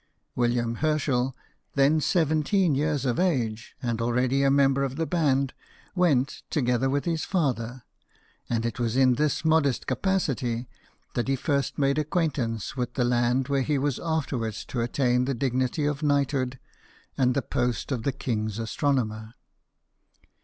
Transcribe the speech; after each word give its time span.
William 0.35 0.77
Her 0.77 0.95
schel, 0.95 1.33
then 1.75 1.99
seventeen 2.01 2.73
years 2.73 3.05
of 3.05 3.19
age, 3.19 3.75
and 3.83 4.01
already 4.01 4.41
a 4.41 4.49
member 4.49 4.83
of 4.83 4.95
the 4.95 5.05
band, 5.05 5.53
went 5.93 6.41
together 6.49 6.89
with 6.89 7.05
his 7.05 7.23
father; 7.23 7.83
and 8.49 8.65
it 8.65 8.79
was 8.79 8.95
in 8.97 9.13
this 9.13 9.45
modest 9.45 9.85
capacity 9.85 10.67
that 11.13 11.27
he 11.27 11.35
first 11.35 11.77
made 11.77 11.99
acquaintance 11.99 12.75
with 12.75 12.95
the 12.95 13.05
land 13.05 13.47
where 13.47 13.61
he 13.61 13.77
was 13.77 13.99
afterwards 13.99 14.65
to 14.65 14.81
attain 14.81 15.25
the 15.25 15.35
dignity 15.35 15.85
of 15.85 16.01
knight 16.01 16.31
hood 16.31 16.57
and 17.15 17.35
the 17.35 17.43
post 17.43 17.91
of 17.91 18.01
the 18.01 18.11
king's 18.11 18.57
astronomer. 18.57 19.35